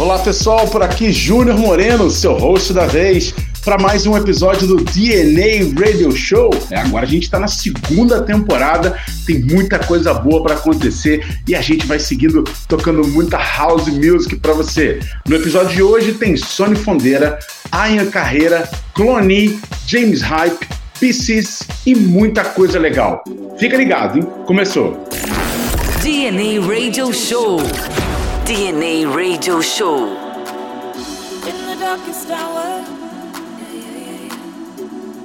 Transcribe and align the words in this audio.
Olá 0.00 0.18
pessoal, 0.18 0.66
por 0.66 0.82
aqui 0.82 1.12
Júnior 1.12 1.58
Moreno, 1.58 2.10
seu 2.10 2.32
host 2.32 2.72
da 2.72 2.86
vez, 2.86 3.34
para 3.62 3.76
mais 3.76 4.06
um 4.06 4.16
episódio 4.16 4.66
do 4.66 4.76
DNA 4.76 5.78
Radio 5.78 6.10
Show. 6.10 6.48
É, 6.70 6.78
agora 6.78 7.04
a 7.04 7.08
gente 7.08 7.24
está 7.24 7.38
na 7.38 7.46
segunda 7.46 8.22
temporada, 8.22 8.98
tem 9.26 9.40
muita 9.40 9.78
coisa 9.78 10.14
boa 10.14 10.42
para 10.42 10.54
acontecer 10.54 11.42
e 11.46 11.54
a 11.54 11.60
gente 11.60 11.86
vai 11.86 11.98
seguindo 11.98 12.42
tocando 12.66 13.06
muita 13.08 13.36
house 13.36 13.88
music 13.88 14.36
para 14.36 14.54
você. 14.54 15.00
No 15.28 15.36
episódio 15.36 15.76
de 15.76 15.82
hoje 15.82 16.14
tem 16.14 16.34
Sony 16.34 16.76
Fondeira, 16.76 17.38
Ayan 17.70 18.06
Carreira, 18.06 18.66
Clone, 18.94 19.60
James 19.86 20.22
Hype, 20.22 20.66
PCs 20.98 21.60
e 21.84 21.94
muita 21.94 22.42
coisa 22.42 22.78
legal. 22.78 23.22
Fica 23.58 23.76
ligado, 23.76 24.18
hein? 24.18 24.26
Começou! 24.46 25.06
DNA 26.02 26.66
Radio 26.66 27.12
Show. 27.12 27.58
DNA 28.50 29.06
Radio 29.14 29.60
Show. 29.60 30.08
In 31.50 31.58
the 31.68 31.76
darkest 31.78 32.28
hour, 32.30 32.84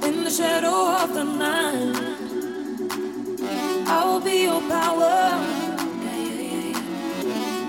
in 0.06 0.22
the 0.22 0.30
shadow 0.30 0.94
of 1.02 1.12
the 1.12 1.24
night, 1.24 1.96
I 3.88 4.04
will 4.04 4.20
be 4.20 4.44
your 4.44 4.60
power. 4.70 5.42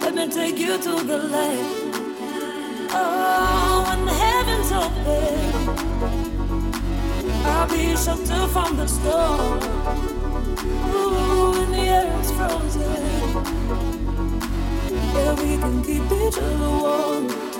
Let 0.01 0.13
me 0.13 0.27
take 0.27 0.59
you 0.59 0.77
to 0.77 1.03
the 1.03 1.17
light. 1.35 1.65
Oh, 2.91 3.83
when 3.87 4.05
the 4.05 4.13
heavens 4.13 4.71
open, 4.83 5.39
I'll 7.47 7.67
be 7.67 7.95
from 8.53 8.77
the 8.77 8.85
storm. 8.85 9.59
Ooh, 10.93 11.51
when 11.57 11.71
the 11.71 11.79
air 11.79 12.19
is 12.21 12.31
frozen 12.33 13.86
yeah, 15.17 15.33
we 15.41 15.57
can 15.57 15.83
keep 15.83 16.11
each 16.11 16.37
other 16.37 16.69
warm. 16.69 17.56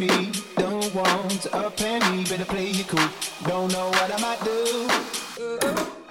Me. 0.00 0.32
Don't 0.56 0.94
want 0.94 1.46
a 1.52 1.70
penny, 1.70 2.24
better 2.24 2.46
play 2.46 2.70
it 2.70 2.88
cool. 2.88 3.08
Don't 3.46 3.70
know 3.70 3.88
what 3.88 4.10
I 4.10 4.18
might 4.18 4.40
do. 4.42 4.88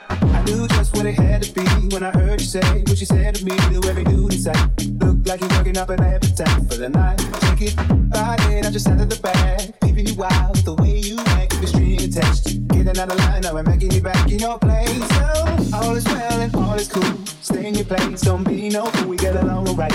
I 0.10 0.44
knew 0.44 0.68
just 0.68 0.96
what 0.96 1.08
it 1.08 1.16
had 1.16 1.42
to 1.42 1.52
be 1.52 1.66
when 1.94 2.04
I 2.04 2.12
heard 2.12 2.40
you 2.40 2.46
say 2.46 2.84
what 2.88 3.00
you 3.00 3.08
said 3.08 3.36
to 3.36 3.46
me. 3.46 3.58
Do 3.72 3.82
every 3.90 4.04
duty 4.04 4.38
sight. 4.38 4.70
Look 5.02 5.18
like 5.26 5.42
you're 5.42 5.50
working 5.50 5.78
up 5.78 5.90
an 5.90 6.04
appetite 6.04 6.62
for 6.70 6.78
the 6.78 6.90
night. 6.90 7.18
Take 7.42 7.74
it, 7.74 7.76
ride 8.14 8.40
it, 8.54 8.66
I 8.66 8.70
just 8.70 8.88
out 8.88 9.02
of 9.02 9.10
the 9.10 9.20
bag. 9.22 9.74
Peeping 9.82 10.08
you 10.08 10.24
out 10.24 10.56
the 10.64 10.76
way 10.76 11.00
you 11.00 11.18
act, 11.40 11.60
the 11.60 11.68
string 11.68 12.00
attached. 12.00 12.68
Getting 12.68 12.98
out 13.00 13.12
of 13.12 13.18
line, 13.18 13.42
now 13.42 13.58
I'm 13.58 13.66
making 13.66 13.92
you 13.92 14.02
back 14.02 14.32
in 14.32 14.38
your 14.38 14.60
place. 14.60 15.10
So, 15.18 15.78
all 15.78 15.96
is 15.96 16.06
well 16.06 16.42
and 16.42 16.56
all 16.56 16.76
is 16.76 16.88
cool. 16.88 17.26
Stay 17.42 17.66
in 17.68 17.74
your 17.74 17.86
place, 17.86 18.22
don't 18.22 18.44
be 18.44 18.70
no 18.70 18.86
fool. 18.86 19.10
We 19.10 19.18
get 19.18 19.36
along 19.36 19.68
alright. 19.68 19.94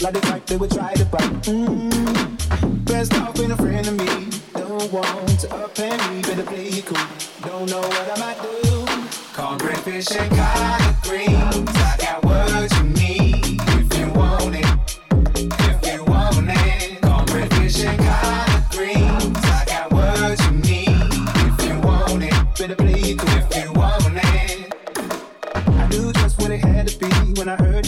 Like 0.00 0.12
the 0.12 0.20
type 0.20 0.44
that 0.46 0.60
would 0.60 0.70
try 0.70 0.92
to 0.92 1.04
fight. 1.06 1.22
Mm-hmm. 1.42 2.84
Best 2.84 3.14
off 3.14 3.34
being 3.34 3.50
a 3.50 3.56
friend 3.56 3.86
of 3.88 3.94
me. 3.94 4.28
Don't 4.52 4.92
want 4.92 5.40
to 5.40 5.54
up 5.54 5.78
and 5.78 6.14
me, 6.14 6.22
better 6.22 6.42
play 6.42 6.66
it 6.66 6.84
cool. 6.84 6.98
Don't 7.40 7.70
know 7.70 7.80
what 7.80 8.12
I 8.12 8.20
might 8.20 8.42
do. 8.42 8.86
Cornbread, 9.32 9.78
fish, 9.78 10.10
and 10.12 10.30
collard 10.36 10.96
greens. 11.02 11.70
I 11.70 11.96
got 11.98 12.24
what 12.24 12.72
you 12.76 12.84
need 12.90 13.60
if 13.80 13.98
you 13.98 14.08
want 14.12 14.54
it. 14.54 14.66
If 15.34 15.94
you 15.94 16.04
want 16.04 16.50
it. 16.50 17.00
Cornbread, 17.00 17.52
and 17.52 18.05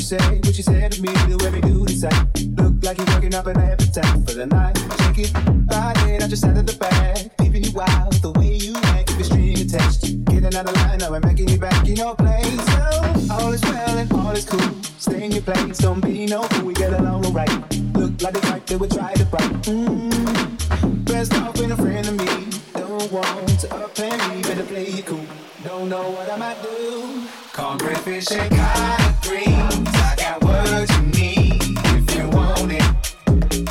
say 0.08 0.40
what 0.40 0.56
you 0.56 0.62
said 0.62 0.90
to 0.90 1.02
me. 1.02 1.12
the 1.28 1.36
way 1.36 1.50
we 1.50 1.60
Do 1.60 1.84
duty 1.84 1.96
sight. 1.96 2.16
Look 2.56 2.82
like 2.82 2.96
you're 2.96 3.06
working 3.12 3.34
up 3.34 3.46
an 3.46 3.58
appetite 3.58 4.24
for 4.24 4.34
the 4.40 4.46
night. 4.46 4.74
Take 5.04 5.28
it, 5.28 5.32
it, 5.36 6.22
I 6.22 6.26
just 6.26 6.44
out 6.44 6.56
of 6.56 6.64
the 6.64 6.76
bag. 6.80 7.30
Peeping 7.36 7.64
you 7.64 7.78
out 7.78 8.14
the 8.22 8.32
way 8.32 8.56
you 8.56 8.72
act, 8.96 9.12
the 9.18 9.24
string 9.24 9.60
attached. 9.60 10.24
Getting 10.24 10.54
out 10.56 10.66
of 10.66 10.74
line, 10.76 10.98
now 11.00 11.12
I'm 11.12 11.20
making 11.20 11.48
you 11.48 11.58
back 11.58 11.86
in 11.86 11.96
your 11.96 12.16
place. 12.16 12.64
So, 12.72 13.34
all 13.34 13.52
is 13.52 13.60
well 13.60 13.98
and 13.98 14.10
all 14.14 14.32
is 14.32 14.46
cool. 14.46 14.82
Stay 14.96 15.24
in 15.24 15.32
your 15.32 15.42
place, 15.42 15.76
don't 15.76 16.00
be 16.00 16.24
no 16.24 16.42
fool. 16.44 16.64
We 16.64 16.72
get 16.72 16.94
along 16.94 17.26
alright. 17.26 17.52
Look 17.92 18.22
like 18.22 18.32
the 18.32 18.40
type 18.40 18.64
that 18.64 18.78
would 18.80 18.90
try 18.90 19.12
to 19.12 19.26
fight. 19.26 19.52
Mm-hmm. 19.68 21.04
Best 21.04 21.34
off 21.34 21.52
being 21.52 21.72
a 21.72 21.76
friend 21.76 22.08
of 22.08 22.14
me. 22.16 22.48
Don't 22.72 23.12
want 23.12 23.60
to 23.60 23.74
up 23.74 23.98
and 23.98 24.42
better 24.42 24.64
play 24.64 24.86
it 24.86 25.04
cool. 25.04 25.26
Don't 25.64 25.90
know 25.90 26.10
what 26.12 26.32
I 26.32 26.36
might 26.38 26.62
do. 26.62 27.47
Cornbread, 27.58 27.98
fish, 27.98 28.30
and 28.30 28.54
collard 28.54 29.14
greens. 29.20 29.88
I 29.92 30.14
got 30.16 30.44
what 30.44 30.88
you 30.90 31.02
need 31.08 31.60
if 31.60 32.14
you 32.14 32.28
want 32.28 32.70
it. 32.70 32.84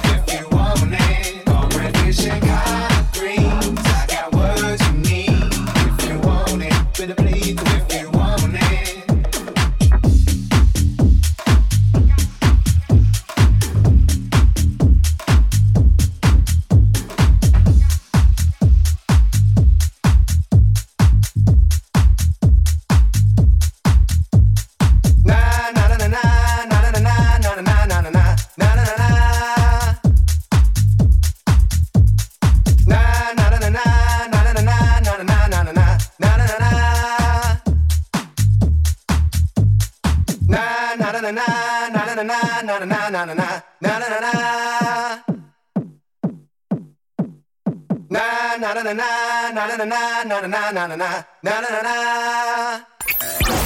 If 0.03 0.34
you 0.34 0.50
want 0.50 0.94
it. 0.94 1.46
Cornbread, 1.46 1.98
fish, 2.00 2.25
and 2.27 2.47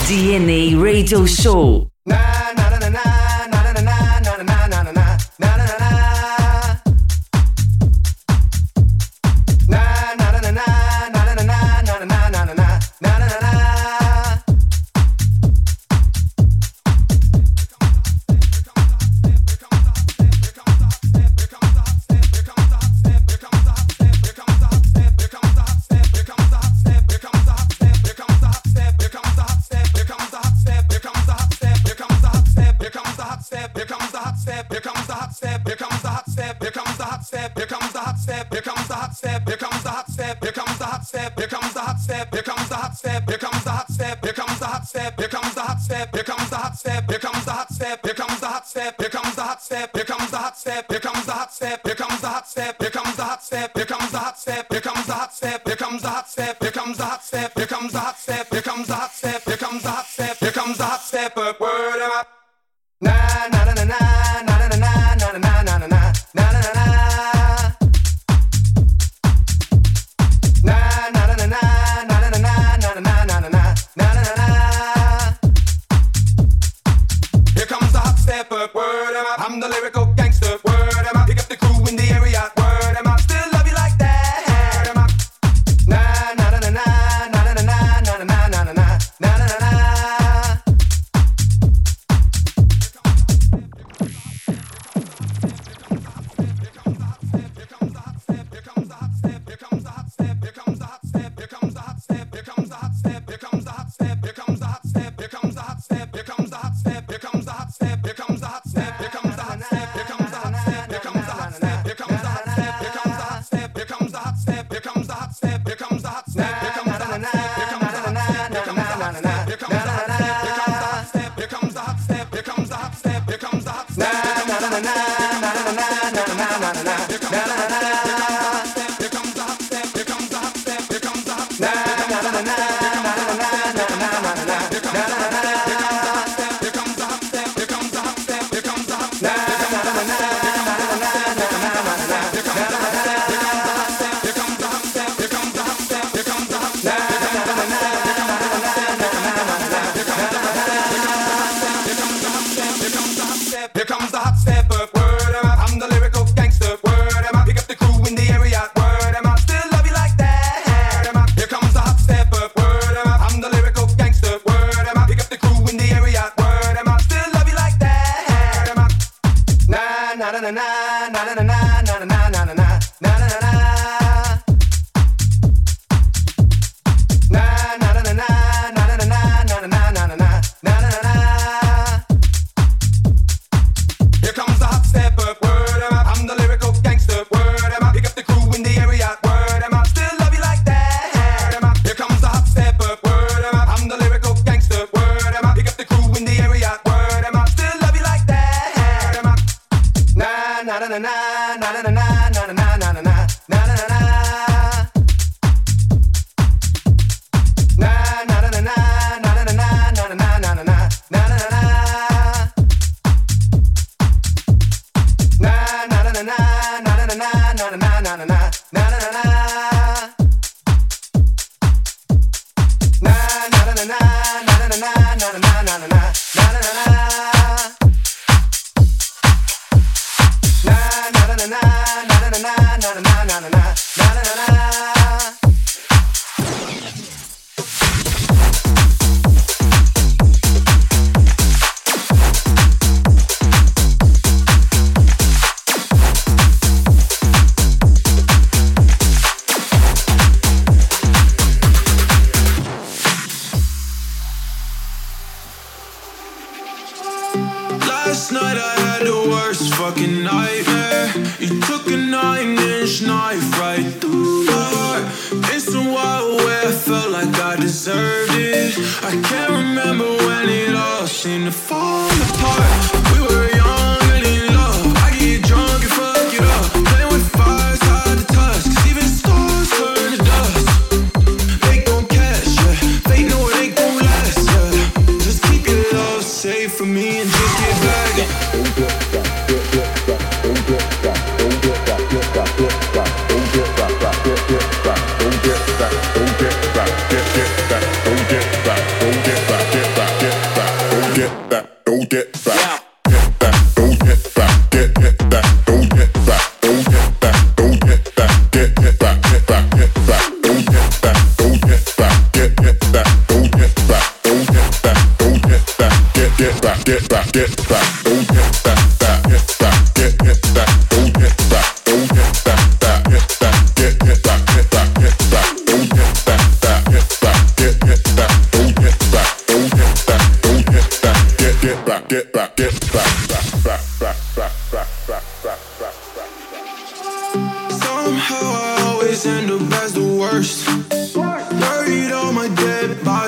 DNA 0.07 0.75
Radio 0.75 1.25
Show. 1.25 1.90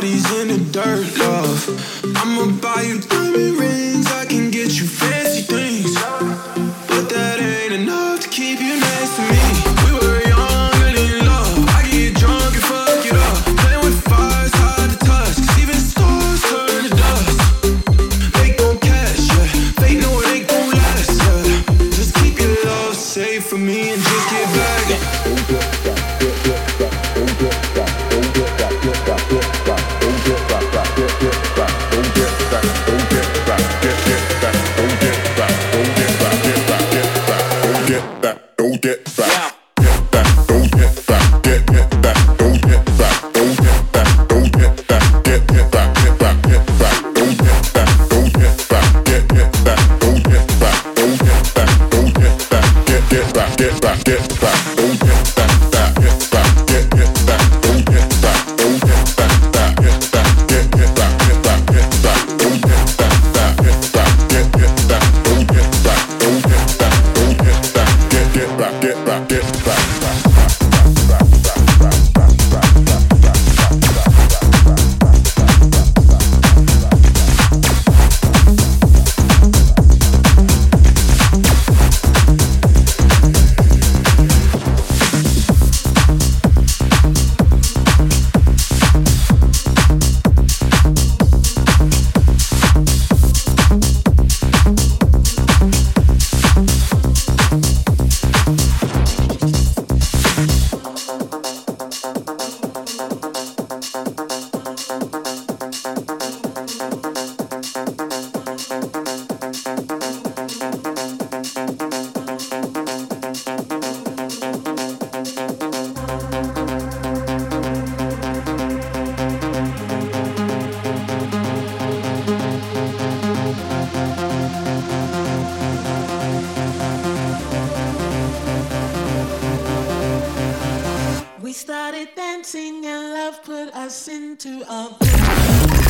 Get 0.04 0.74
back, 0.74 1.00
get 1.16 1.18
back, 1.18 2.62
buy 2.62 2.82
you 2.82 3.00
get 3.00 3.58
back. 3.58 4.03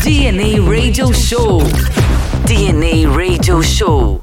DNA 0.04 0.60
Radio 0.60 1.14
Show. 1.14 1.62
DNA 2.46 3.06
Radio 3.08 3.62
Show. 3.62 4.23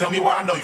Tell 0.00 0.10
me 0.10 0.18
where 0.18 0.32
I 0.32 0.42
know 0.44 0.54
you 0.54 0.62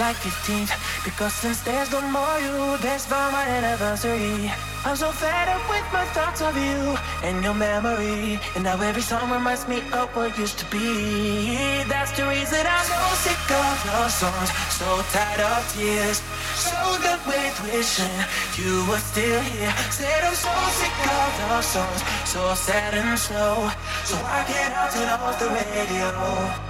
July 0.00 0.14
15th 0.14 1.04
Because 1.04 1.34
since 1.34 1.60
there's 1.60 1.92
no 1.92 2.00
more 2.00 2.38
you 2.40 2.78
There's 2.80 3.04
no 3.10 3.20
my 3.36 3.44
anniversary 3.44 4.50
I'm 4.86 4.96
so 4.96 5.12
fed 5.12 5.48
up 5.48 5.60
with 5.68 5.84
my 5.92 6.06
thoughts 6.16 6.40
of 6.40 6.56
you 6.56 6.96
And 7.22 7.44
your 7.44 7.52
memory. 7.52 8.40
And 8.54 8.64
now 8.64 8.80
every 8.80 9.02
song 9.02 9.30
reminds 9.30 9.68
me 9.68 9.82
of 9.92 10.08
what 10.16 10.38
used 10.38 10.58
to 10.60 10.66
be. 10.72 11.84
That's 11.84 12.12
the 12.16 12.24
reason 12.32 12.64
I'm 12.64 12.86
so 12.88 13.02
sick 13.24 13.44
of 13.52 13.76
your 13.84 14.08
songs. 14.08 14.50
So 14.72 14.88
tired 15.12 15.44
of 15.52 15.60
tears. 15.76 16.24
So 16.56 16.80
done 17.04 17.20
with 17.28 17.56
wishing 17.68 18.16
You 18.56 18.80
were 18.88 19.04
still 19.04 19.42
here. 19.52 19.74
Said 19.92 20.22
I'm 20.24 20.32
so 20.32 20.54
sick 20.80 20.96
of 21.12 21.32
your 21.44 21.60
songs. 21.60 22.00
So 22.24 22.40
sad 22.54 22.94
and 22.94 23.18
slow. 23.18 23.68
So 24.08 24.16
I 24.16 24.48
get 24.48 24.72
out 24.72 24.92
turn 24.92 25.12
off 25.12 25.38
the 25.38 25.48
radio 25.52 26.69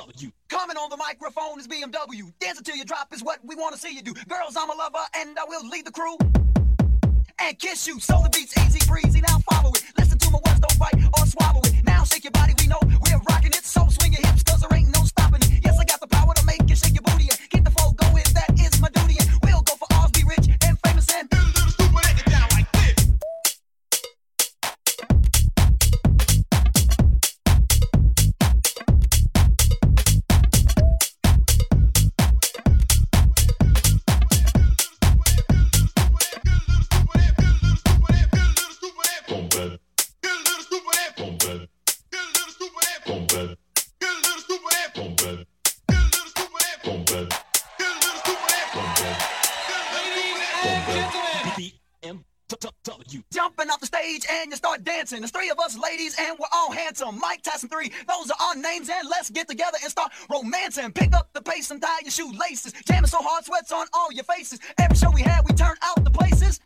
BMW. 0.00 0.32
Coming 0.48 0.76
on 0.76 0.90
the 0.90 0.96
microphone 0.96 1.58
is 1.58 1.68
BMW. 1.68 2.32
Dancing 2.40 2.64
till 2.64 2.76
you 2.76 2.84
drop 2.84 3.12
is 3.12 3.22
what 3.22 3.38
we 3.44 3.54
want 3.54 3.74
to 3.74 3.80
see 3.80 3.94
you 3.94 4.02
do. 4.02 4.14
Girls, 4.28 4.56
I'm 4.56 4.70
a 4.70 4.74
lover 4.74 4.98
and 5.16 5.38
I 5.38 5.44
will 5.46 5.66
lead 5.68 5.86
the 5.86 5.90
crew 5.90 6.16
and 7.38 7.58
kiss 7.58 7.86
you. 7.86 8.00
So 8.00 8.20
the 8.22 8.30
beat's 8.30 8.56
easy 8.58 8.80
breezy. 8.88 9.20
Now 9.20 9.38
follow 9.50 9.70
it. 9.72 9.84
Listen 9.98 10.18
to 10.18 10.30
my 10.30 10.38
words, 10.46 10.60
don't 10.60 10.78
bite 10.78 11.04
or 11.18 11.26
swallow 11.26 11.60
it. 11.64 11.84
Now 11.84 12.04
shake 12.04 12.24
your 12.24 12.32
body, 12.32 12.54
we 12.58 12.66
know 12.66 12.78
we're 12.82 13.20
rocking 13.28 13.52
it. 13.52 13.64
So 13.64 13.86
swing 13.88 14.12
your 14.12 14.26
hips, 14.26 14.42
cause 14.42 14.60
there 14.60 14.78
ain't 14.78 14.94
no 14.94 15.04
stopping 15.04 15.42
it. 15.42 15.64
Yes, 15.64 15.78
I 15.78 15.84
got 15.84 16.00
the 16.00 16.08
power 16.08 16.32
to 16.34 16.44
make 16.46 16.68
you 16.68 16.76
shake 16.76 16.94
your 16.94 17.02
booty. 17.02 17.28
Mike 57.40 57.54
Tyson 57.54 57.68
3, 57.70 57.90
those 58.06 58.30
are 58.30 58.48
our 58.48 58.54
names 58.54 58.90
and 58.90 59.08
let's 59.08 59.30
get 59.30 59.48
together 59.48 59.78
and 59.82 59.90
start 59.90 60.12
romancing. 60.30 60.92
Pick 60.92 61.14
up 61.14 61.30
the 61.32 61.40
pace 61.40 61.70
and 61.70 61.80
tie 61.80 62.00
your 62.02 62.10
shoelaces. 62.10 62.74
Jamming 62.84 63.06
so 63.06 63.18
hard, 63.22 63.44
sweats 63.46 63.72
on 63.72 63.86
all 63.94 64.12
your 64.12 64.24
faces. 64.24 64.60
Every 64.78 64.96
show 64.96 65.10
we 65.10 65.22
had, 65.22 65.48
we 65.48 65.54
turn 65.54 65.76
out 65.80 66.04
the 66.04 66.10
places. 66.10 66.60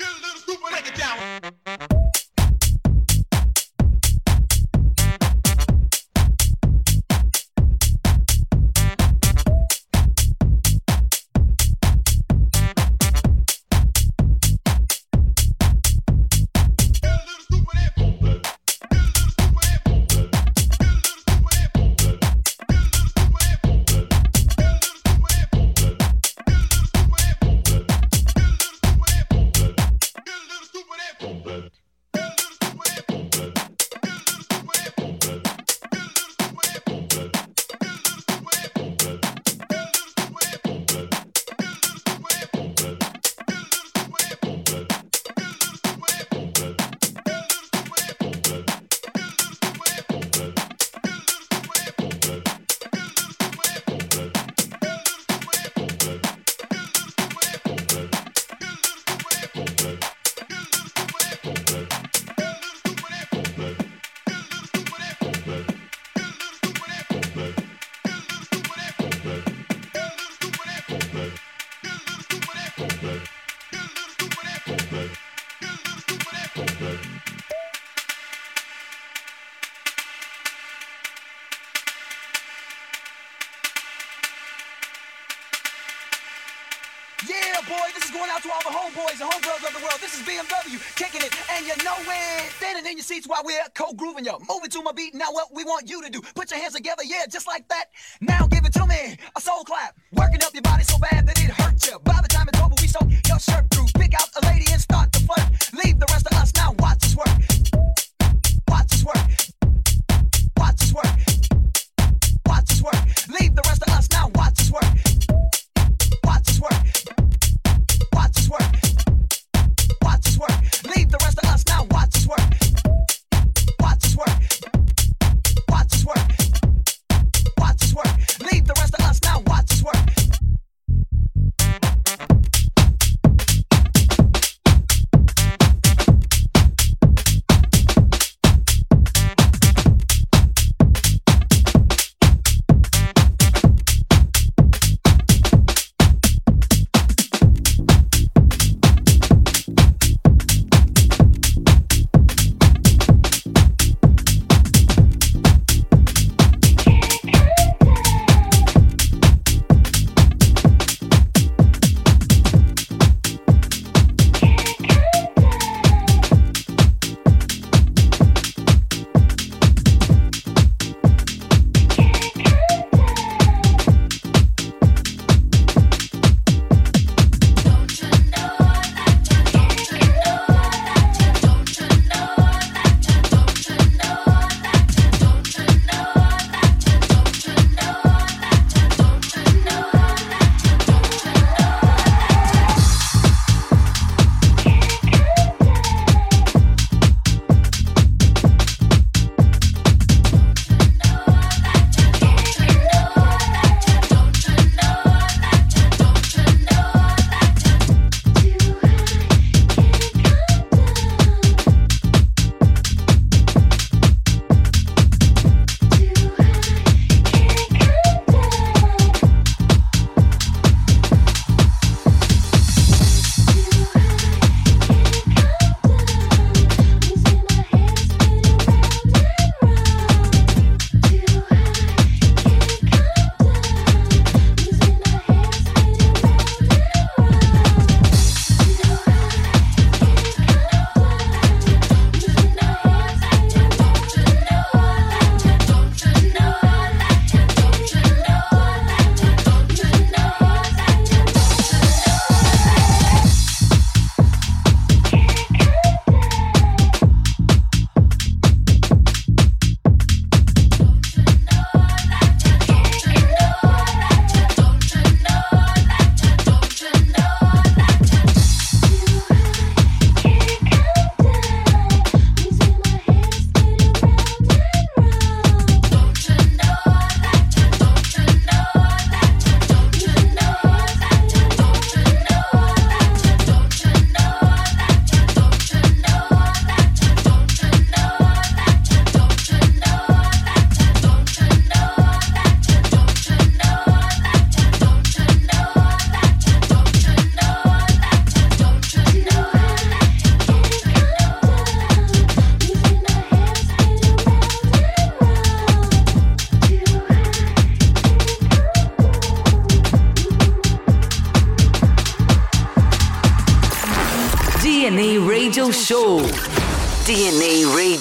Seats 93.05 93.29
while 93.29 93.43
we're 93.45 93.63
co-grooving 93.75 94.25
you. 94.25 94.33
Moving 94.49 94.71
to 94.71 94.83
my 94.83 94.93
beat, 94.93 95.15
now 95.15 95.31
what 95.31 95.55
we 95.55 95.63
want 95.65 95.89
you 95.89 96.03
to 96.03 96.11
do. 96.11 96.21
Put 96.35 96.51
your 96.51 96.61
hands 96.61 96.75
together, 96.75 97.03
yeah, 97.05 97.27
just 97.31 97.47
like 97.47 97.69
that. 97.69 97.87
Now 98.21 98.47
give 98.47 98.65
it 98.65 98.73
to 98.75 98.87
me, 98.87 99.17
a 99.37 99.41
soul 99.41 99.63
clap. 99.65 99.97
Working 100.13 100.43
up 100.43 100.55
your 100.55 100.63
body 100.63 100.85
so 100.85 100.99
bad 100.99 101.34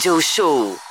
DNA 0.04 0.10
Radio 0.12 0.20
Show. 0.20 0.83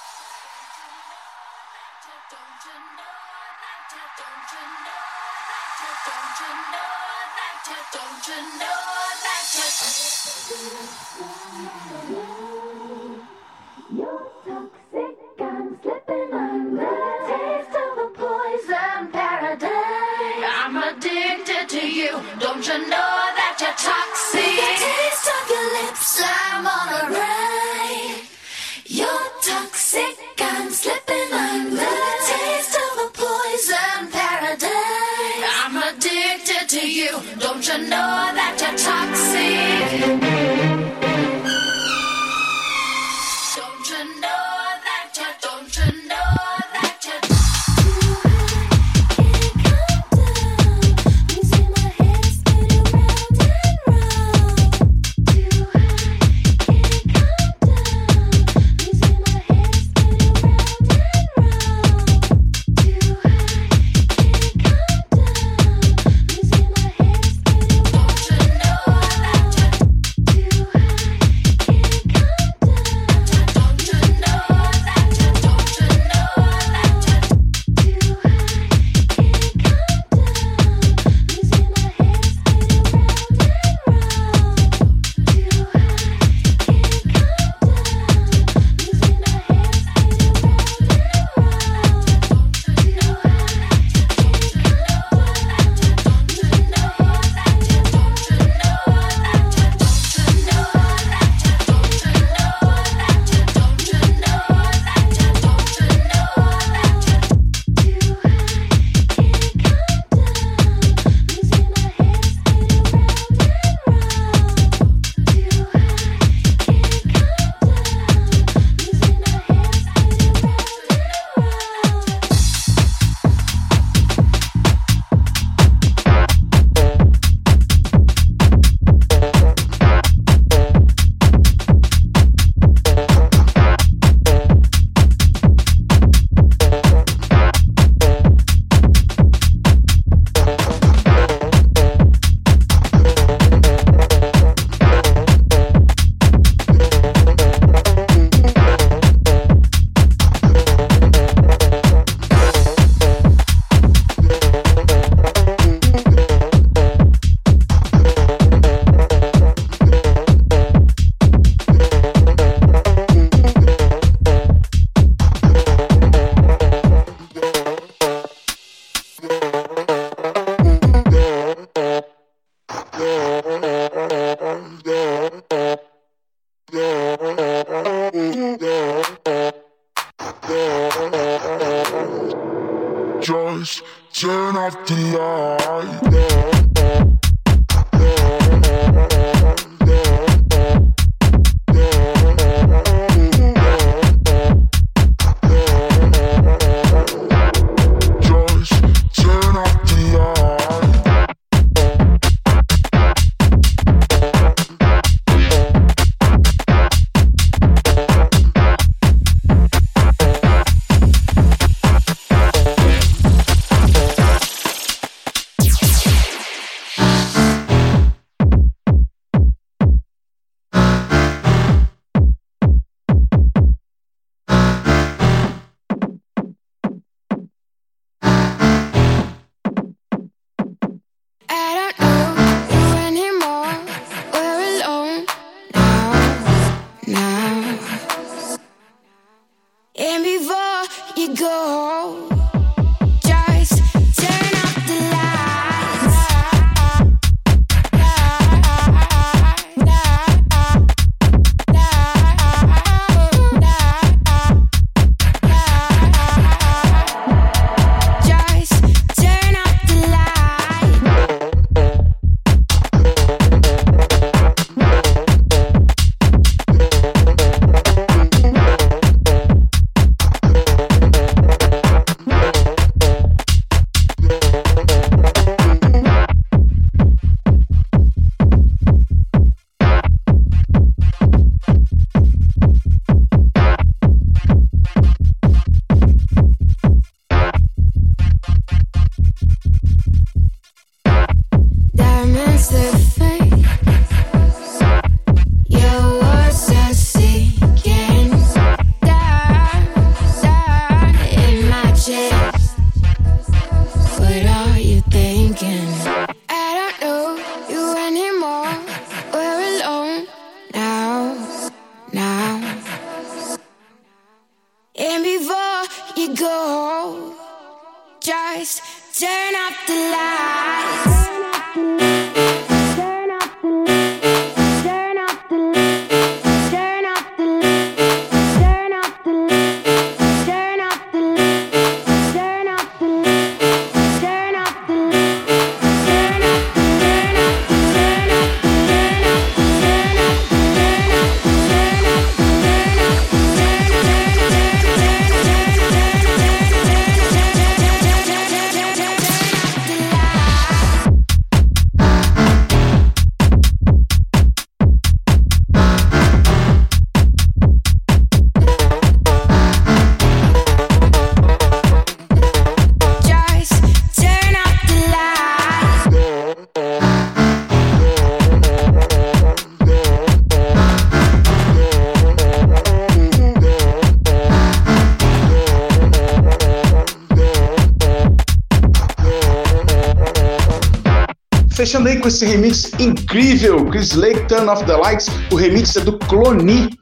Com 382.23 382.29
esse 382.29 382.47
remix 382.47 382.93
incrível, 383.01 383.85
Chris 383.87 384.13
Lake 384.13 384.47
Turn 384.47 384.69
Off 384.69 384.85
the 384.85 384.97
Lights, 384.97 385.27
o 385.51 385.57
remix 385.57 385.97
é 385.97 386.01
do 386.01 386.17
Cloni. 386.19 386.97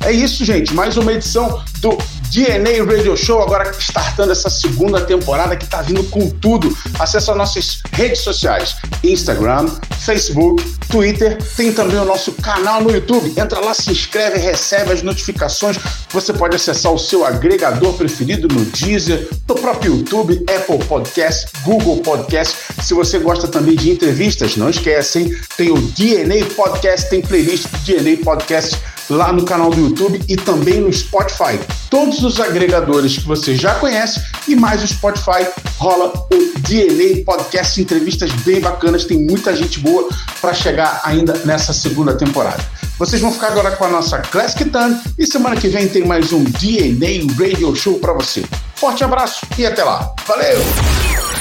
É 0.00 0.10
isso, 0.10 0.44
gente, 0.44 0.72
mais 0.74 0.96
uma 0.96 1.12
edição 1.12 1.62
do 1.80 1.96
DNA 2.32 2.82
Radio 2.82 3.14
Show, 3.14 3.42
agora 3.42 3.70
startando 3.78 4.32
essa 4.32 4.48
segunda 4.48 5.02
temporada 5.02 5.54
que 5.54 5.66
tá 5.66 5.82
vindo 5.82 6.02
com 6.04 6.30
tudo. 6.30 6.74
Acesse 6.98 7.30
as 7.30 7.36
nossas 7.36 7.82
redes 7.92 8.20
sociais, 8.20 8.76
Instagram, 9.04 9.68
Facebook, 10.00 10.64
Twitter, 10.88 11.38
tem 11.56 11.72
também 11.72 11.98
o 11.98 12.04
nosso 12.04 12.32
canal 12.32 12.82
no 12.82 12.90
YouTube. 12.90 13.32
Entra 13.38 13.60
lá, 13.60 13.74
se 13.74 13.90
inscreve, 13.90 14.38
recebe 14.38 14.92
as 14.92 15.02
notificações. 15.02 15.78
Você 16.10 16.32
pode 16.32 16.56
acessar 16.56 16.92
o 16.92 16.98
seu 16.98 17.24
agregador 17.24 17.92
preferido 17.92 18.48
no 18.48 18.64
Deezer, 18.64 19.28
no 19.46 19.54
próprio 19.54 19.96
YouTube, 19.96 20.44
Apple 20.48 20.84
Podcast, 20.86 21.48
Google 21.62 21.98
Podcast. 21.98 22.56
Se 22.82 22.94
você 22.94 23.18
gosta 23.20 23.46
também 23.46 23.76
de 23.76 23.90
entrevistas, 23.90 24.56
não 24.56 24.68
esquece, 24.68 25.20
hein? 25.20 25.36
Tem 25.56 25.70
o 25.70 25.78
DNA 25.78 26.44
Podcast, 26.56 27.08
tem 27.08 27.22
playlist 27.22 27.68
do 27.68 27.78
DNA 27.78 28.16
Podcast 28.24 28.76
lá 29.08 29.32
no 29.32 29.44
canal 29.44 29.70
do 29.70 29.80
YouTube 29.80 30.20
e 30.28 30.36
também 30.36 30.80
no 30.80 30.92
Spotify. 30.92 31.60
Todos 31.88 32.22
os 32.24 32.40
agregadores 32.40 33.18
que 33.18 33.26
você 33.26 33.54
já 33.54 33.76
conhece 33.76 34.20
e 34.48 34.56
mais 34.56 34.82
o 34.82 34.88
Spotify 34.88 35.46
rola 35.78 36.12
o 36.32 36.60
DNA 36.60 37.22
Podcast, 37.24 37.80
entrevistas 37.80 38.32
bem 38.44 38.60
bacanas, 38.60 39.04
tem 39.04 39.18
muita 39.18 39.54
gente 39.54 39.78
boa 39.78 40.08
para 40.40 40.52
chegar 40.52 41.02
ainda 41.04 41.34
nessa 41.44 41.72
segunda 41.72 42.14
temporada. 42.14 42.62
Vocês 42.98 43.22
vão 43.22 43.32
ficar 43.32 43.48
agora 43.48 43.70
com 43.72 43.84
a 43.84 43.88
nossa 43.88 44.18
Classic 44.18 44.64
Turn 44.64 45.00
e 45.16 45.26
semana 45.26 45.56
que 45.56 45.68
vem 45.68 45.88
tem 45.88 46.04
mais 46.04 46.32
um 46.32 46.42
DNA 46.42 47.32
Radio 47.38 47.74
Show 47.76 48.00
para 48.00 48.12
você. 48.12 48.44
Forte 48.74 49.04
abraço 49.04 49.46
e 49.56 49.64
até 49.64 49.84
lá. 49.84 50.12
Valeu! 50.26 51.31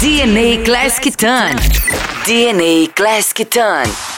DNA 0.00 0.64
Classic 0.64 1.16
Ton. 1.16 1.56
DNA 2.24 2.86
Classic 2.94 3.50
Ton. 3.50 4.17